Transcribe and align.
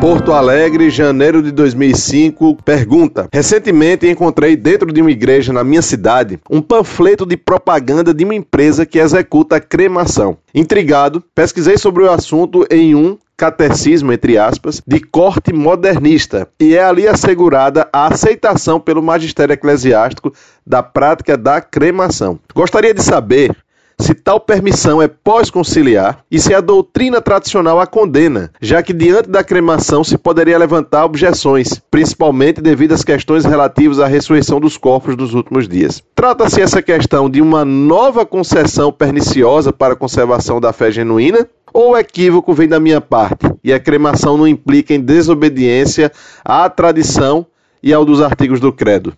Porto 0.00 0.32
Alegre, 0.32 0.90
janeiro 0.90 1.42
de 1.42 1.50
2005. 1.50 2.56
Pergunta: 2.64 3.28
Recentemente 3.32 4.08
encontrei 4.08 4.56
dentro 4.56 4.92
de 4.92 5.00
uma 5.00 5.10
igreja 5.10 5.52
na 5.52 5.64
minha 5.64 5.82
cidade 5.82 6.38
um 6.48 6.62
panfleto 6.62 7.26
de 7.26 7.36
propaganda 7.36 8.14
de 8.14 8.24
uma 8.24 8.34
empresa 8.34 8.86
que 8.86 9.00
executa 9.00 9.60
cremação. 9.60 10.38
Intrigado, 10.54 11.22
pesquisei 11.34 11.76
sobre 11.76 12.04
o 12.04 12.10
assunto 12.10 12.64
em 12.70 12.94
um 12.94 13.18
catecismo, 13.36 14.12
entre 14.12 14.38
aspas, 14.38 14.80
de 14.86 15.00
corte 15.00 15.52
modernista, 15.52 16.48
e 16.60 16.74
é 16.74 16.82
ali 16.82 17.06
assegurada 17.06 17.88
a 17.92 18.06
aceitação 18.06 18.80
pelo 18.80 19.02
magistério 19.02 19.52
eclesiástico 19.52 20.32
da 20.66 20.82
prática 20.82 21.36
da 21.36 21.60
cremação. 21.60 22.38
Gostaria 22.54 22.94
de 22.94 23.02
saber 23.02 23.56
se 24.00 24.14
tal 24.14 24.38
permissão 24.38 25.02
é 25.02 25.08
pós-conciliar 25.08 26.24
e 26.30 26.38
se 26.38 26.54
a 26.54 26.60
doutrina 26.60 27.20
tradicional 27.20 27.80
a 27.80 27.86
condena, 27.86 28.50
já 28.60 28.82
que 28.82 28.92
diante 28.92 29.28
da 29.28 29.42
cremação 29.42 30.04
se 30.04 30.16
poderia 30.16 30.56
levantar 30.58 31.04
objeções, 31.04 31.80
principalmente 31.90 32.60
devido 32.60 32.92
às 32.92 33.04
questões 33.04 33.44
relativas 33.44 33.98
à 33.98 34.06
ressurreição 34.06 34.60
dos 34.60 34.76
corpos 34.76 35.16
dos 35.16 35.34
últimos 35.34 35.68
dias. 35.68 36.02
Trata-se 36.14 36.60
essa 36.60 36.80
questão 36.80 37.28
de 37.28 37.42
uma 37.42 37.64
nova 37.64 38.24
concessão 38.24 38.92
perniciosa 38.92 39.72
para 39.72 39.94
a 39.94 39.96
conservação 39.96 40.60
da 40.60 40.72
fé 40.72 40.90
genuína? 40.90 41.46
Ou 41.72 41.92
o 41.92 41.96
equívoco 41.96 42.54
vem 42.54 42.66
da 42.66 42.80
minha 42.80 43.00
parte 43.00 43.52
e 43.62 43.72
a 43.72 43.80
cremação 43.80 44.38
não 44.38 44.48
implica 44.48 44.94
em 44.94 45.00
desobediência 45.00 46.10
à 46.44 46.68
tradição 46.70 47.46
e 47.82 47.92
ao 47.92 48.04
dos 48.04 48.22
artigos 48.22 48.58
do 48.58 48.72
credo? 48.72 49.12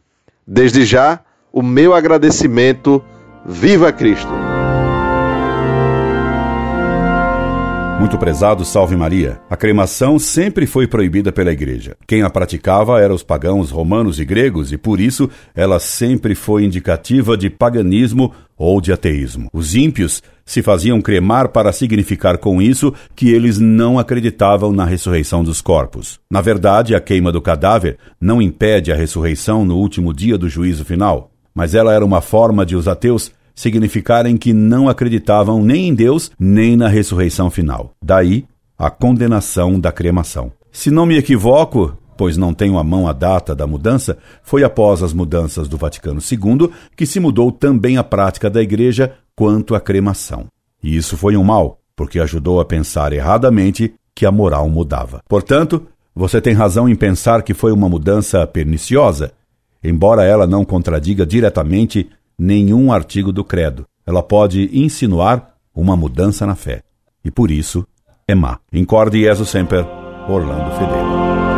Desde 0.46 0.84
já, 0.84 1.20
o 1.52 1.62
meu 1.62 1.94
agradecimento. 1.94 3.02
Viva 3.46 3.90
Cristo! 3.90 4.49
Muito 8.00 8.16
prezado, 8.16 8.64
salve 8.64 8.96
Maria. 8.96 9.38
A 9.50 9.54
cremação 9.58 10.18
sempre 10.18 10.66
foi 10.66 10.86
proibida 10.86 11.30
pela 11.30 11.52
Igreja. 11.52 11.98
Quem 12.06 12.22
a 12.22 12.30
praticava 12.30 12.98
eram 12.98 13.14
os 13.14 13.22
pagãos 13.22 13.70
romanos 13.70 14.18
e 14.18 14.24
gregos, 14.24 14.72
e 14.72 14.78
por 14.78 14.98
isso 14.98 15.28
ela 15.54 15.78
sempre 15.78 16.34
foi 16.34 16.64
indicativa 16.64 17.36
de 17.36 17.50
paganismo 17.50 18.32
ou 18.56 18.80
de 18.80 18.90
ateísmo. 18.90 19.50
Os 19.52 19.74
ímpios 19.74 20.22
se 20.46 20.62
faziam 20.62 20.98
cremar 21.02 21.50
para 21.50 21.72
significar 21.72 22.38
com 22.38 22.62
isso 22.62 22.90
que 23.14 23.30
eles 23.30 23.58
não 23.58 23.98
acreditavam 23.98 24.72
na 24.72 24.86
ressurreição 24.86 25.44
dos 25.44 25.60
corpos. 25.60 26.18
Na 26.30 26.40
verdade, 26.40 26.94
a 26.94 27.00
queima 27.00 27.30
do 27.30 27.42
cadáver 27.42 27.98
não 28.18 28.40
impede 28.40 28.90
a 28.90 28.96
ressurreição 28.96 29.62
no 29.62 29.76
último 29.76 30.14
dia 30.14 30.38
do 30.38 30.48
juízo 30.48 30.86
final, 30.86 31.30
mas 31.54 31.74
ela 31.74 31.92
era 31.92 32.04
uma 32.04 32.22
forma 32.22 32.64
de 32.64 32.74
os 32.74 32.88
ateus 32.88 33.30
significarem 33.60 34.38
que 34.38 34.54
não 34.54 34.88
acreditavam 34.88 35.62
nem 35.62 35.88
em 35.88 35.94
Deus, 35.94 36.30
nem 36.38 36.76
na 36.76 36.88
ressurreição 36.88 37.50
final. 37.50 37.92
Daí 38.02 38.46
a 38.78 38.88
condenação 38.88 39.78
da 39.78 39.92
cremação. 39.92 40.50
Se 40.72 40.90
não 40.90 41.04
me 41.04 41.18
equivoco, 41.18 41.94
pois 42.16 42.38
não 42.38 42.54
tenho 42.54 42.78
à 42.78 42.84
mão 42.84 43.06
a 43.06 43.12
data 43.12 43.54
da 43.54 43.66
mudança, 43.66 44.16
foi 44.42 44.64
após 44.64 45.02
as 45.02 45.12
mudanças 45.12 45.68
do 45.68 45.76
Vaticano 45.76 46.20
II 46.20 46.70
que 46.96 47.04
se 47.04 47.20
mudou 47.20 47.52
também 47.52 47.98
a 47.98 48.04
prática 48.04 48.48
da 48.48 48.62
Igreja 48.62 49.12
quanto 49.36 49.74
à 49.74 49.80
cremação. 49.80 50.46
E 50.82 50.96
isso 50.96 51.18
foi 51.18 51.36
um 51.36 51.44
mal, 51.44 51.78
porque 51.94 52.18
ajudou 52.18 52.60
a 52.60 52.64
pensar 52.64 53.12
erradamente 53.12 53.92
que 54.14 54.24
a 54.24 54.32
moral 54.32 54.70
mudava. 54.70 55.20
Portanto, 55.28 55.86
você 56.14 56.40
tem 56.40 56.54
razão 56.54 56.88
em 56.88 56.94
pensar 56.94 57.42
que 57.42 57.52
foi 57.52 57.72
uma 57.72 57.90
mudança 57.90 58.46
perniciosa, 58.46 59.32
embora 59.84 60.24
ela 60.24 60.46
não 60.46 60.64
contradiga 60.64 61.26
diretamente 61.26 62.08
nenhum 62.40 62.90
artigo 62.90 63.30
do 63.30 63.44
credo. 63.44 63.84
Ela 64.06 64.22
pode 64.22 64.70
insinuar 64.72 65.54
uma 65.74 65.94
mudança 65.94 66.46
na 66.46 66.56
fé. 66.56 66.82
E 67.22 67.30
por 67.30 67.50
isso 67.50 67.86
é 68.26 68.34
má. 68.34 68.58
Incorde 68.72 69.20
Jesus 69.20 69.50
Semper, 69.50 69.84
Orlando 70.26 70.70
Fedeli. 70.70 71.49